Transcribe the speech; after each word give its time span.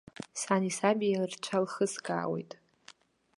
Сани 0.41 0.71
саби 0.77 1.09
рцәа 1.31 1.57
лхыскаауеит. 1.63 2.51